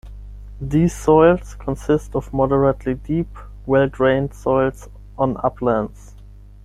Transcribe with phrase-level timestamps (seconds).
[0.59, 3.29] These soils consist of moderately deep,
[3.67, 6.15] well drained soils on uplands.